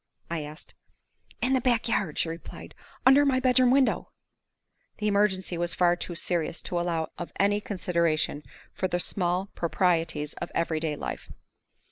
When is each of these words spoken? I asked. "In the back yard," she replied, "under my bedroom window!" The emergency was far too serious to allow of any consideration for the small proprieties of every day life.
I 0.31 0.41
asked. 0.43 0.73
"In 1.43 1.53
the 1.53 1.61
back 1.61 1.87
yard," 1.87 2.17
she 2.17 2.27
replied, 2.27 2.73
"under 3.05 3.23
my 3.23 3.39
bedroom 3.39 3.69
window!" 3.69 4.09
The 4.97 5.07
emergency 5.07 5.59
was 5.59 5.75
far 5.75 5.95
too 5.95 6.15
serious 6.15 6.63
to 6.63 6.79
allow 6.79 7.09
of 7.19 7.31
any 7.39 7.61
consideration 7.61 8.41
for 8.73 8.87
the 8.87 8.99
small 8.99 9.49
proprieties 9.53 10.33
of 10.41 10.49
every 10.55 10.79
day 10.79 10.95
life. 10.95 11.29